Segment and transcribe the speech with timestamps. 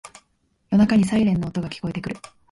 [0.71, 2.15] 夜中にサイレンの音が聞こえてくる